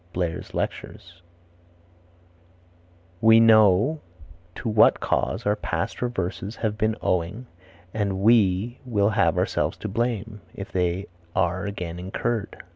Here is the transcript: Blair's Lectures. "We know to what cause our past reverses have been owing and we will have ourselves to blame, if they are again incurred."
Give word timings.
Blair's 0.13 0.55
Lectures. 0.55 1.21
"We 3.21 3.39
know 3.39 3.99
to 4.55 4.67
what 4.67 4.99
cause 4.99 5.45
our 5.45 5.55
past 5.55 6.01
reverses 6.01 6.55
have 6.55 6.75
been 6.75 6.95
owing 7.03 7.45
and 7.93 8.17
we 8.19 8.79
will 8.83 9.09
have 9.09 9.37
ourselves 9.37 9.77
to 9.77 9.87
blame, 9.87 10.41
if 10.55 10.71
they 10.71 11.05
are 11.35 11.65
again 11.67 11.99
incurred." 11.99 12.63